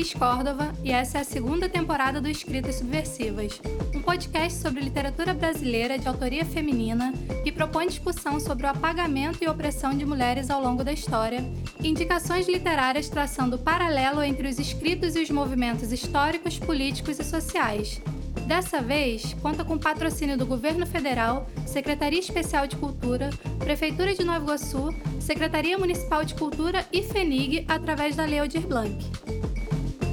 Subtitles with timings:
[0.00, 3.60] Cris Córdova e essa é a segunda temporada do Escritas Subversivas,
[3.94, 7.12] um podcast sobre literatura brasileira de autoria feminina
[7.44, 11.44] que propõe discussão sobre o apagamento e opressão de mulheres ao longo da história,
[11.84, 18.00] indicações literárias traçando o paralelo entre os escritos e os movimentos históricos, políticos e sociais.
[18.46, 24.44] Dessa vez, conta com patrocínio do Governo Federal, Secretaria Especial de Cultura, Prefeitura de Nova
[24.44, 28.96] Iguaçu, Secretaria Municipal de Cultura e FENIG através da Lei Aldir Blanc.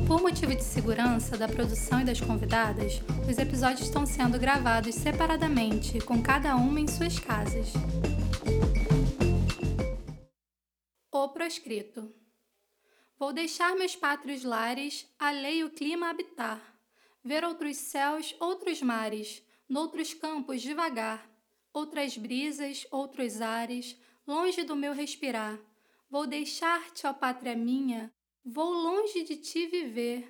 [0.08, 6.00] Por motivo de segurança da produção e das convidadas, os episódios estão sendo gravados separadamente,
[6.00, 7.74] com cada uma em suas casas.
[11.12, 12.16] O proscrito.
[13.20, 16.62] Vou deixar meus pátrios lares, a lei e o clima habitar,
[17.22, 21.30] ver outros céus, outros mares, noutros campos devagar,
[21.74, 25.60] outras brisas, outros ares, longe do meu respirar.
[26.10, 28.10] Vou deixar-te, ó pátria minha,
[28.48, 30.28] vou longe de ti viver.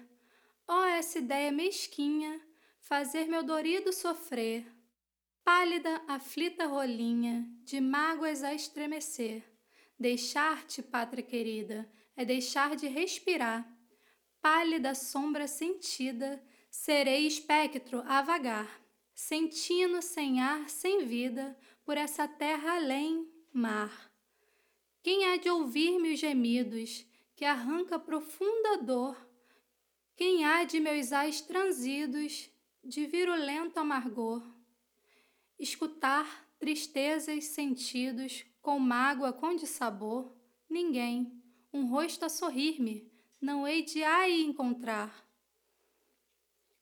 [0.68, 2.42] Ó essa ideia mesquinha,
[2.80, 4.66] fazer meu dorido sofrer.
[5.44, 9.44] Pálida, aflita rolinha, de mágoas a estremecer.
[9.98, 13.66] Deixar-te, pátria querida, é deixar de respirar.
[14.42, 22.76] Pálida sombra sentida, serei espectro a vagar sentindo sem ar, sem vida, por essa terra
[22.76, 24.12] além, mar.
[25.02, 27.04] Quem há de ouvir meus gemidos,
[27.38, 29.16] que arranca profunda dor?
[30.16, 32.49] Quem há de meus ais transidos,
[32.83, 34.43] de virulento amargor?
[35.59, 40.35] Escutar tristezas sentidos, com mágoa, com dissabor?
[40.67, 41.31] Ninguém,
[41.71, 43.08] um rosto a sorrir-me,
[43.39, 45.23] não hei de ai encontrar.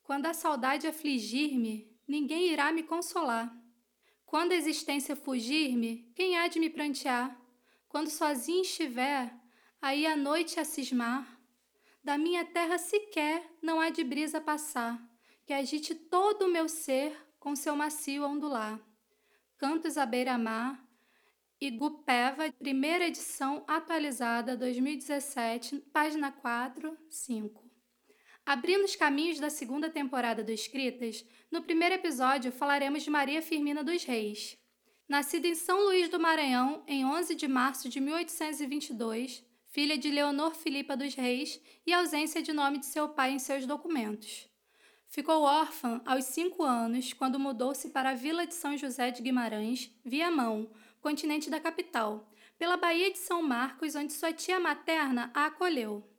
[0.03, 3.53] Quando a saudade afligir-me, ninguém irá me consolar.
[4.25, 7.37] Quando a existência fugir-me, quem há de me prantear?
[7.89, 9.37] Quando sozinho estiver,
[9.85, 11.39] aí a noite a cismar,
[12.03, 14.99] da minha terra sequer não há de brisa passar,
[15.45, 18.79] que agite todo o meu ser com seu macio ondular.
[19.59, 20.83] Cantos à beira-mar,
[21.61, 27.63] Igupeva, primeira edição atualizada 2017, página 4, 5.
[28.43, 33.83] Abrindo os caminhos da segunda temporada do Escritas, no primeiro episódio falaremos de Maria Firmina
[33.83, 34.57] dos Reis.
[35.07, 39.45] Nascida em São Luís do Maranhão em 11 de março de 1822,
[39.75, 43.65] filha de Leonor Filipa dos Reis e ausência de nome de seu pai em seus
[43.65, 44.47] documentos.
[45.09, 49.91] Ficou órfã aos cinco anos quando mudou-se para a Vila de São José de Guimarães,
[50.05, 50.71] Viamão,
[51.01, 56.09] continente da capital, pela Baía de São Marcos, onde sua tia materna a acolheu.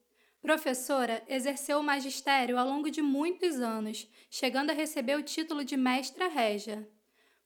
[0.43, 5.79] Professora, exerceu o magistério ao longo de muitos anos, chegando a receber o título de
[5.79, 6.87] mestra régia.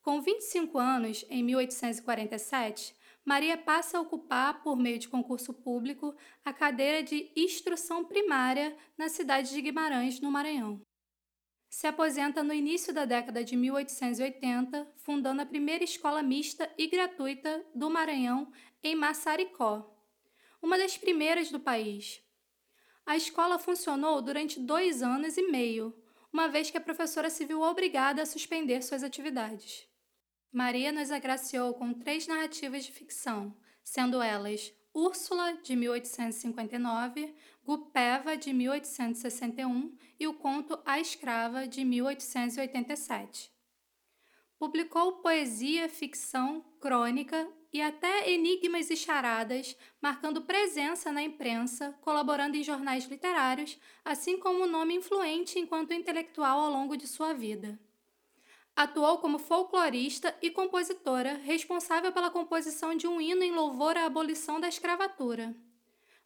[0.01, 6.51] Com 25 anos, em 1847, Maria passa a ocupar, por meio de concurso público, a
[6.51, 10.81] cadeira de instrução primária na cidade de Guimarães, no Maranhão.
[11.69, 17.65] Se aposenta no início da década de 1880, fundando a primeira escola mista e gratuita
[17.73, 18.51] do Maranhão
[18.83, 19.87] em Massaricó,
[20.61, 22.21] uma das primeiras do país,
[23.05, 25.93] a escola funcionou durante dois anos e meio,
[26.31, 29.87] uma vez que a professora se viu obrigada a suspender suas atividades.
[30.51, 38.51] Maria nos agraciou com três narrativas de ficção, sendo elas Úrsula, de 1859, Gupeva, de
[38.51, 43.49] 1861 e o conto A Escrava, de 1887.
[44.59, 52.63] Publicou poesia, ficção, crônica e até enigmas e charadas, marcando presença na imprensa, colaborando em
[52.63, 57.79] jornais literários, assim como um nome influente enquanto intelectual ao longo de sua vida.
[58.75, 64.59] Atuou como folclorista e compositora, responsável pela composição de um hino em louvor à abolição
[64.59, 65.55] da escravatura.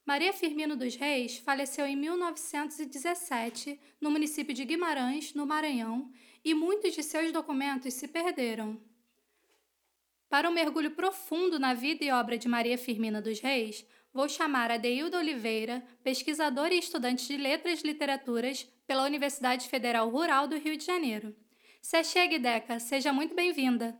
[0.06, 6.12] Maria Firmino dos Reis faleceu em 1917, no município de Guimarães, no Maranhão,
[6.44, 8.80] e muitos de seus documentos se perderam.
[10.30, 13.84] Para um mergulho profundo na vida e obra de Maria Firmina dos Reis,
[14.14, 20.08] vou chamar a Deilda Oliveira, pesquisadora e estudante de Letras e Literaturas pela Universidade Federal
[20.10, 21.36] Rural do Rio de Janeiro.
[21.86, 23.96] Se chegue, Deca, seja muito bem-vinda.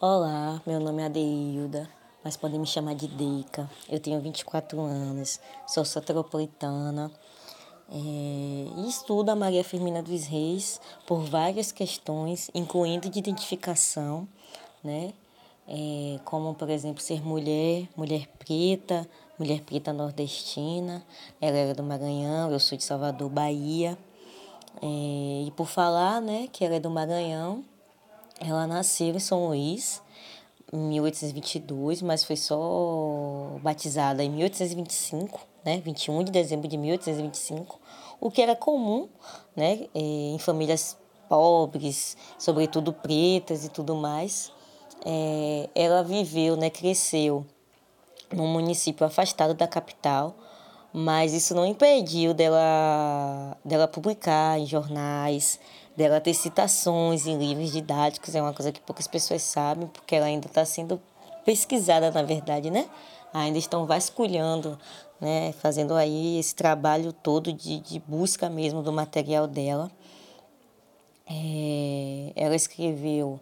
[0.00, 1.86] Olá, meu nome é Adeilda,
[2.24, 3.68] mas podem me chamar de Deca.
[3.90, 7.12] Eu tenho 24 anos, sou soteropolitana
[7.90, 14.26] é, e estudo a Maria Firmina dos Reis por várias questões, incluindo de identificação,
[14.82, 15.12] né?
[15.68, 19.06] é, como, por exemplo, ser mulher, mulher preta,
[19.38, 21.04] mulher preta nordestina.
[21.38, 23.98] Ela era do Maranhão, eu sou de Salvador, Bahia.
[24.82, 27.64] É, e por falar né, que ela é do Maranhão,
[28.40, 30.02] ela nasceu em São Luís,
[30.72, 35.46] em 1822, mas foi só batizada em 1825.
[35.64, 37.80] né, 21 de dezembro de 1825,
[38.20, 39.08] o que era comum
[39.54, 40.96] né, é, em famílias
[41.28, 44.52] pobres, sobretudo pretas e tudo mais.
[45.04, 47.44] É, ela viveu, né, cresceu
[48.32, 50.34] num município afastado da capital,
[50.92, 55.60] mas isso não impediu dela, dela publicar em jornais,
[55.96, 60.26] dela ter citações em livros didáticos, é uma coisa que poucas pessoas sabem, porque ela
[60.26, 61.00] ainda está sendo
[61.44, 62.88] pesquisada, na verdade, né?
[63.32, 64.78] Ainda estão vasculhando,
[65.20, 65.52] né?
[65.52, 69.90] Fazendo aí esse trabalho todo de, de busca mesmo do material dela.
[71.26, 73.38] É, ela escreveu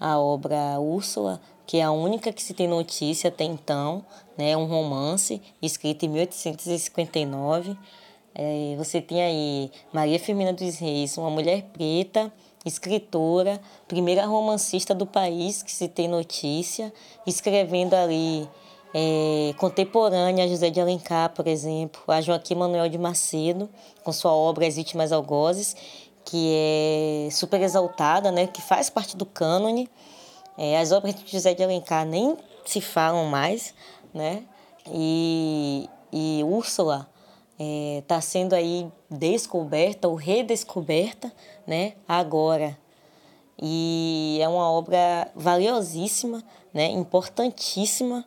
[0.00, 4.04] a obra Úrsula, que é a única que se tem notícia até então,
[4.36, 4.56] né?
[4.56, 7.76] um romance escrito em 1859.
[8.34, 12.32] É, você tem aí Maria Firmina dos Reis, uma mulher preta,
[12.64, 16.92] escritora, primeira romancista do país que se tem notícia,
[17.26, 18.48] escrevendo ali
[18.94, 23.68] é, contemporânea a José de Alencar, por exemplo, a Joaquim Manuel de Macedo,
[24.02, 25.76] com sua obra As Vítimas Algozes,
[26.30, 29.90] que é super exaltada, né, que faz parte do cânone.
[30.56, 33.74] É, as obras de José de Alencar nem se falam mais,
[34.14, 34.44] né?
[34.86, 37.08] E, e Úrsula
[37.58, 41.32] está é, sendo aí descoberta ou redescoberta,
[41.66, 41.94] né?
[42.06, 42.78] Agora.
[43.60, 46.86] E é uma obra valiosíssima, né?
[46.86, 48.24] Importantíssima.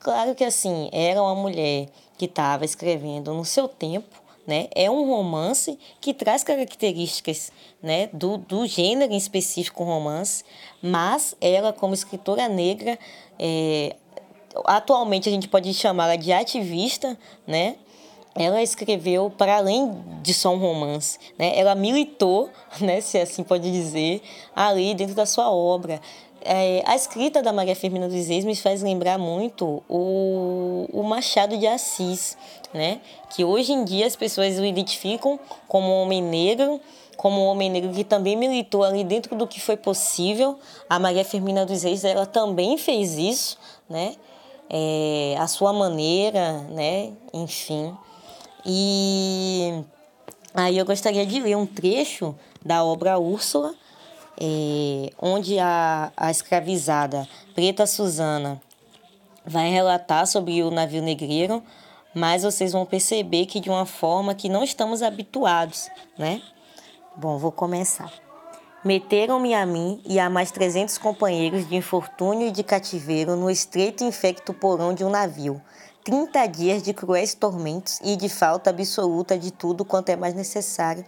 [0.00, 4.68] Claro que assim, era uma mulher que estava escrevendo no seu tempo, né?
[4.74, 7.50] É um romance que traz características
[7.82, 10.44] né, do, do gênero em específico romance,
[10.82, 12.98] mas ela, como escritora negra,
[13.38, 13.96] é,
[14.64, 17.76] atualmente a gente pode chamá-la de ativista, né?
[18.36, 21.56] Ela escreveu para além de só um romance, né?
[21.56, 22.50] Ela militou,
[22.80, 24.20] né, se assim pode dizer,
[24.54, 26.00] ali dentro da sua obra.
[26.46, 31.56] É, a escrita da Maria Firmina dos Reis me faz lembrar muito o, o Machado
[31.56, 32.36] de Assis,
[32.72, 33.00] né?
[33.30, 36.78] Que hoje em dia as pessoas o identificam como um homem negro,
[37.16, 40.58] como um homem negro que também militou ali dentro do que foi possível.
[40.88, 43.58] A Maria Firmina dos Reis, ela também fez isso,
[43.88, 44.14] né?
[44.68, 47.10] É, a sua maneira, né?
[47.32, 47.96] Enfim.
[48.66, 49.82] E
[50.52, 53.74] aí eu gostaria de ler um trecho da obra Úrsula,
[54.40, 58.60] é, onde a, a escravizada Preta Susana
[59.44, 61.62] vai relatar sobre o navio negreiro,
[62.14, 65.88] mas vocês vão perceber que de uma forma que não estamos habituados,
[66.18, 66.40] né?
[67.16, 68.12] Bom, vou começar.
[68.84, 74.04] Meteram-me a mim e a mais trezentos companheiros de infortúnio e de cativeiro no estreito
[74.04, 75.60] e infecto porão de um navio.
[76.04, 81.04] Trinta dias de cruéis tormentos e de falta absoluta de tudo quanto é mais necessário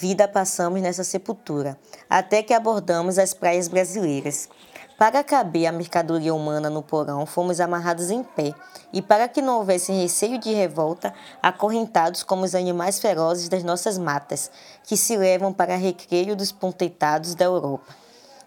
[0.00, 4.48] vida passamos nessa sepultura, até que abordamos as praias brasileiras.
[4.96, 8.54] Para caber a mercadoria humana no porão, fomos amarrados em pé,
[8.94, 11.12] e para que não houvesse receio de revolta,
[11.42, 14.50] acorrentados como os animais ferozes das nossas matas,
[14.84, 17.94] que se levam para recreio dos ponteitados da Europa.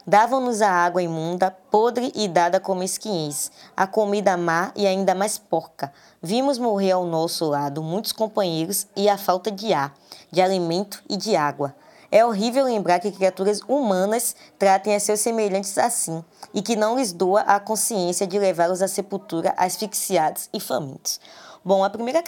[0.05, 5.37] Davam-nos a água imunda, podre e dada com mesquinhez, a comida má e ainda mais
[5.37, 5.93] porca.
[6.21, 9.93] Vimos morrer ao nosso lado muitos companheiros e a falta de ar,
[10.29, 11.73] de alimento e de água.
[12.11, 16.23] É horrível lembrar que criaturas humanas tratem a seus semelhantes assim
[16.53, 21.19] e que não lhes doa a consciência de levá-los à sepultura asfixiados e famintos.
[21.63, 22.21] Bom, a primeira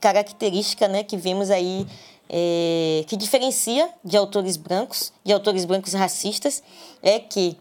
[0.00, 1.88] característica né, que vemos aí
[2.28, 6.62] é, que diferencia de autores brancos, de autores brancos racistas,
[7.02, 7.56] é que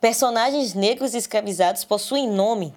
[0.00, 2.74] personagens negros escravizados possuem nome.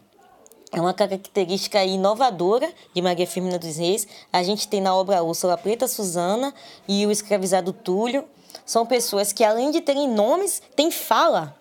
[0.72, 4.08] É uma característica inovadora de Maria Firmina dos Reis.
[4.32, 6.54] A gente tem na obra Úrsula Preta Susana
[6.88, 8.26] e o escravizado Túlio.
[8.66, 11.56] São pessoas que, além de terem nomes, têm fala.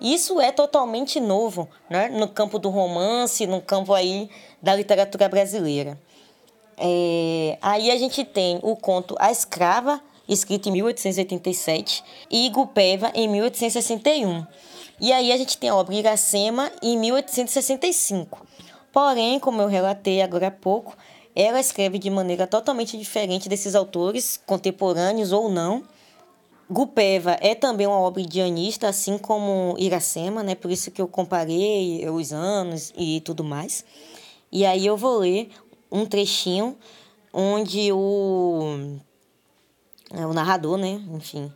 [0.00, 2.08] Isso é totalmente novo né?
[2.08, 5.98] no campo do romance, no campo aí da literatura brasileira.
[6.76, 13.28] É, aí a gente tem o conto A Escrava, escrito em 1887, e Igupeva, em
[13.28, 14.46] 1861.
[15.00, 18.46] E aí a gente tem a obra Iracema, em 1865.
[18.92, 20.96] Porém, como eu relatei agora há pouco,
[21.34, 25.82] ela escreve de maneira totalmente diferente desses autores, contemporâneos ou não.
[26.70, 30.54] Gupeva é também uma obra indianista, assim como Iracema, né?
[30.54, 33.84] Por isso que eu comparei os anos e tudo mais.
[34.50, 35.50] E aí eu vou ler
[35.92, 36.76] um trechinho
[37.32, 38.98] onde o,
[40.10, 41.52] é, o narrador, né, enfim,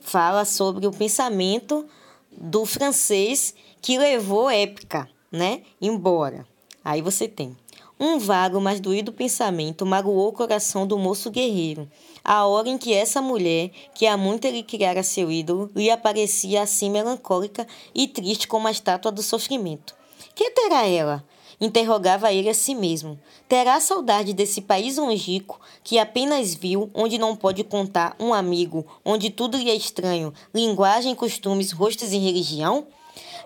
[0.00, 1.86] fala sobre o pensamento
[2.32, 6.46] do francês que levou épica, né, embora.
[6.82, 7.56] Aí você tem
[8.00, 11.88] um vago, mas doído pensamento magoou o coração do moço guerreiro.
[12.24, 16.62] A hora em que essa mulher, que há muito ele criara seu ídolo, lhe aparecia
[16.62, 19.94] assim melancólica e triste como a estátua do sofrimento.
[20.34, 21.24] Que terá ela?
[21.64, 23.18] Interrogava ele a si mesmo.
[23.48, 29.30] Terá saudade desse país longínquo que apenas viu, onde não pode contar um amigo, onde
[29.30, 32.86] tudo lhe é estranho, linguagem, costumes, rostos e religião?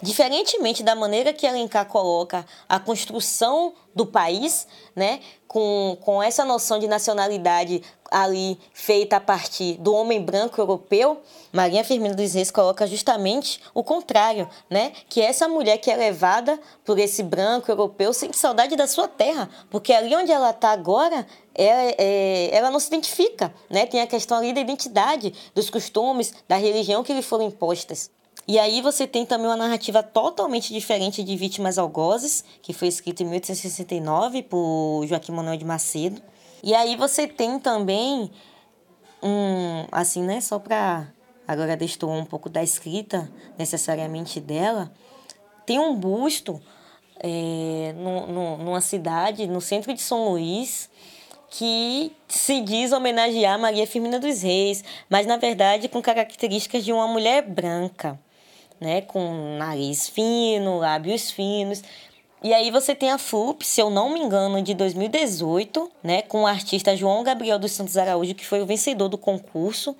[0.00, 6.78] Diferentemente da maneira que Alencar coloca a construção do país, né, com, com essa noção
[6.78, 11.20] de nacionalidade ali feita a partir do homem branco europeu,
[11.52, 14.92] Maria Firmina dos Reis coloca justamente o contrário, né?
[15.08, 19.48] Que essa mulher que é levada por esse branco europeu sente saudade da sua terra,
[19.70, 23.84] porque ali onde ela está agora, é, é, ela não se identifica, né?
[23.84, 28.10] Tem a questão ali da identidade, dos costumes, da religião que lhe foram impostas.
[28.48, 33.22] E aí você tem também uma narrativa totalmente diferente de Vítimas Algozes, que foi escrita
[33.22, 36.22] em 1869 por Joaquim Manuel de Macedo.
[36.62, 38.30] E aí você tem também
[39.22, 41.08] um, assim, né, só para
[41.46, 44.90] agora destoar um pouco da escrita necessariamente dela,
[45.66, 46.58] tem um busto
[47.20, 50.88] é, no, no, numa cidade, no centro de São Luís,
[51.50, 57.06] que se diz homenagear Maria Firmina dos Reis, mas na verdade com características de uma
[57.06, 58.18] mulher branca
[58.80, 59.02] né?
[59.02, 61.82] Com nariz fino, lábios finos.
[62.42, 66.22] E aí você tem a FUP, se eu não me engano, de 2018, né?
[66.22, 69.96] Com o artista João Gabriel dos Santos Araújo, que foi o vencedor do concurso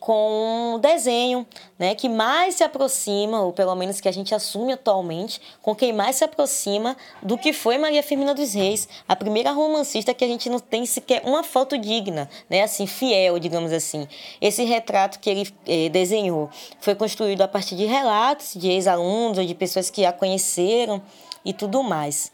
[0.00, 1.46] com um desenho,
[1.78, 5.92] né, que mais se aproxima, ou pelo menos que a gente assume atualmente, com quem
[5.92, 10.26] mais se aproxima do que foi Maria Firmina dos Reis, a primeira romancista que a
[10.26, 14.08] gente não tem sequer uma foto digna, né, assim, fiel, digamos assim.
[14.40, 16.48] Esse retrato que ele eh, desenhou
[16.80, 21.02] foi construído a partir de relatos de ex-alunos ou de pessoas que a conheceram
[21.44, 22.32] e tudo mais.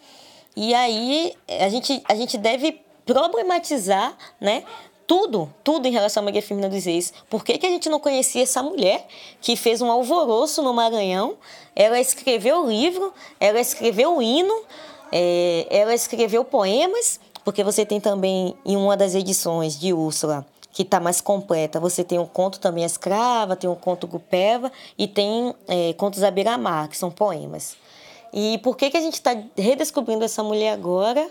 [0.55, 4.63] E aí a gente, a gente deve problematizar, né,
[5.07, 7.13] tudo, tudo em relação a Maria Firmina dos Reis.
[7.31, 9.07] Por que, que a gente não conhecia essa mulher
[9.41, 11.37] que fez um alvoroço no Maranhão?
[11.75, 14.55] Ela escreveu o livro, ela escreveu o hino,
[15.13, 20.83] é, ela escreveu poemas, porque você tem também em uma das edições de Úrsula, que
[20.83, 25.09] está mais completa, você tem o conto também a Escrava, tem o conto Gupeva e
[25.09, 27.77] tem é, contos Abiramar, que são poemas.
[28.33, 31.31] E por que, que a gente está redescobrindo essa mulher agora?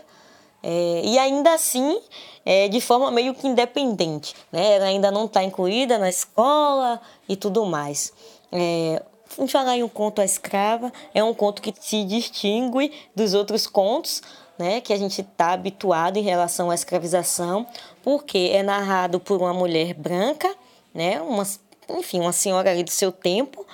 [0.67, 2.01] É, e ainda assim,
[2.43, 4.36] é, de forma meio que independente.
[4.51, 4.74] Né?
[4.74, 8.12] Ela ainda não está incluída na escola e tudo mais.
[8.51, 9.00] É,
[9.38, 13.67] vamos falar em um conto à escrava, é um conto que se distingue dos outros
[13.67, 14.24] contos,
[14.57, 17.67] né, que a gente está habituado em relação à escravização,
[18.01, 20.50] porque é narrado por uma mulher branca,
[20.93, 21.43] né, uma,
[21.89, 23.65] enfim, uma senhora ali do seu tempo,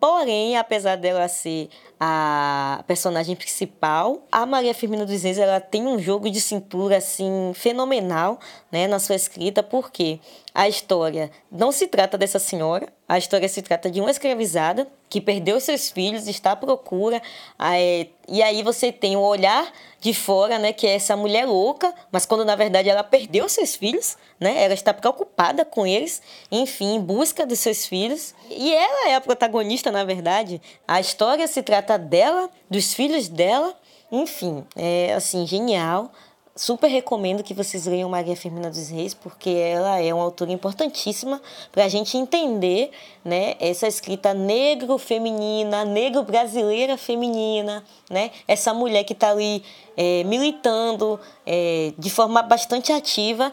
[0.00, 5.98] Porém, apesar dela ser a personagem principal, a Maria Firmina dos Reis ela tem um
[5.98, 8.38] jogo de cintura assim fenomenal,
[8.70, 10.18] né, na sua escrita, porque
[10.54, 15.20] a história não se trata dessa senhora, a história se trata de uma escravizada que
[15.20, 17.20] perdeu seus filhos, está à procura,
[17.58, 19.70] é, e aí você tem o olhar
[20.00, 23.74] de fora, né, que é essa mulher louca, mas quando na verdade ela perdeu seus
[23.74, 29.08] filhos, né, ela está preocupada com eles, enfim, em busca dos seus filhos, e ela
[29.08, 30.62] é a protagonista, na verdade.
[30.86, 33.76] A história se trata dela, dos filhos dela,
[34.10, 36.12] enfim, é assim, genial
[36.56, 41.42] super recomendo que vocês leiam Maria Firmina dos Reis, porque ela é uma autora importantíssima
[41.72, 42.90] para a gente entender
[43.24, 49.64] né, essa escrita negro-feminina, negro-brasileira feminina, né, essa mulher que está ali
[49.96, 53.52] é, militando é, de forma bastante ativa.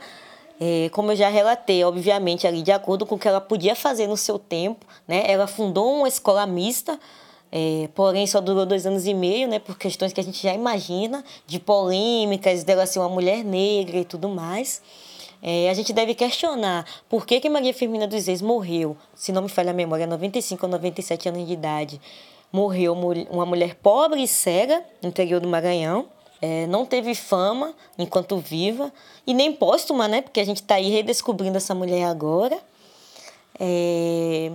[0.63, 4.05] É, como eu já relatei, obviamente, ali de acordo com o que ela podia fazer
[4.05, 5.23] no seu tempo, né?
[5.25, 6.99] Ela fundou uma escola mista
[7.51, 10.53] é, porém, só durou dois anos e meio, né, por questões que a gente já
[10.53, 14.81] imagina, de polêmicas, dela ser uma mulher negra e tudo mais.
[15.43, 19.41] É, a gente deve questionar por que, que Maria Firmina dos Reis morreu, se não
[19.41, 21.99] me falha a memória, 95 ou 97 anos de idade.
[22.53, 22.93] Morreu
[23.29, 26.07] uma mulher pobre e cega no interior do Maranhão.
[26.41, 28.91] É, não teve fama enquanto viva
[29.25, 30.21] e nem póstuma, né?
[30.21, 32.59] Porque a gente está aí redescobrindo essa mulher agora.
[33.59, 34.51] É,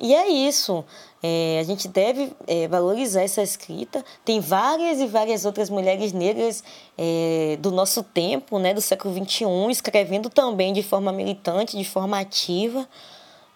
[0.00, 0.84] e é isso.
[1.22, 4.04] É, a gente deve é, valorizar essa escrita.
[4.24, 6.62] Tem várias e várias outras mulheres negras
[6.96, 12.20] é, do nosso tempo, né, do século XXI, escrevendo também de forma militante, de forma
[12.20, 12.88] ativa,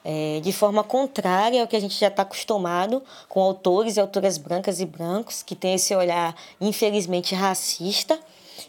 [0.04, 4.37] é, de forma contrária ao que a gente já está acostumado com autores e autoras
[4.37, 8.18] brancas e brancos que têm esse olhar, infelizmente, racista.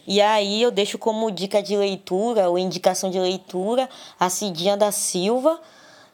[0.06, 3.88] E aí eu deixo como dica de leitura ou indicação de leitura
[4.20, 5.60] a Cidinha da Silva,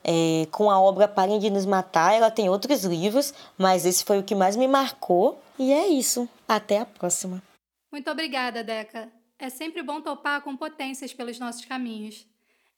[0.04, 2.14] é, com a obra Parem de Nos Matar.
[2.14, 5.40] Ela tem outros livros, mas esse foi o que mais me marcou.
[5.58, 6.28] E é isso.
[6.48, 7.42] Até a próxima.
[7.90, 9.10] Muito obrigada, Deca.
[9.38, 12.26] É sempre bom topar com potências pelos nossos caminhos.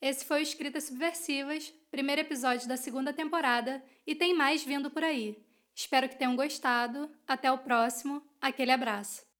[0.00, 5.04] Esse foi o Escritas Subversivas, primeiro episódio da segunda temporada, e tem mais vindo por
[5.04, 5.36] aí.
[5.74, 7.10] Espero que tenham gostado.
[7.26, 8.22] Até o próximo.
[8.40, 9.31] Aquele abraço.